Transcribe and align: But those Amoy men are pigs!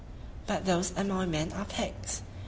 But 0.47 0.65
those 0.65 0.93
Amoy 0.97 1.27
men 1.27 1.53
are 1.53 1.65
pigs! 1.65 2.23